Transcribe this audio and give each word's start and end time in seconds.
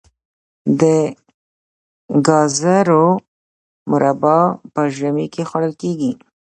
د 0.81 0.83
ګازرو 2.27 3.05
مربا 3.91 4.39
په 4.73 4.81
ژمي 4.97 5.25
کې 5.33 5.43
خوړل 5.49 5.73
کیږي. 5.81 6.11